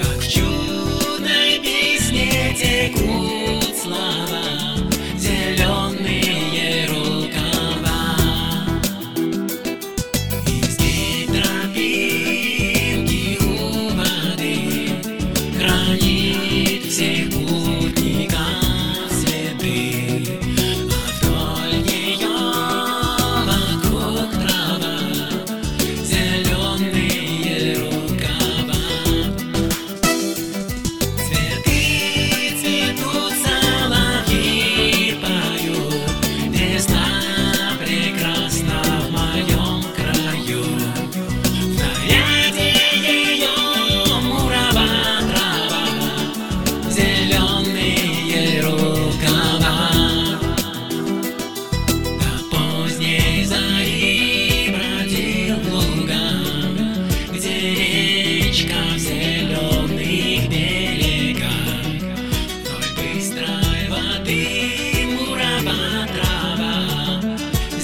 [0.00, 3.31] как в чудной песне текут.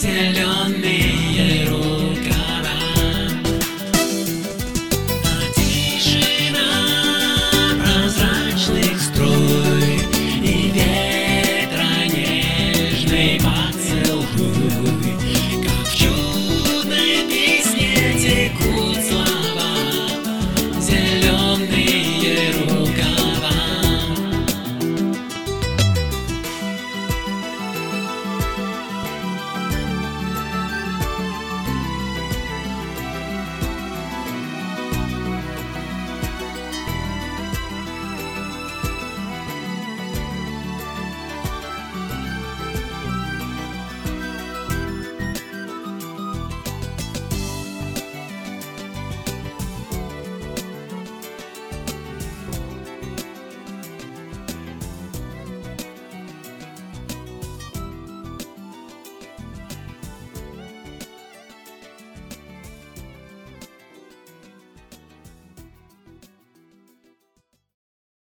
[0.08, 1.07] tell on me.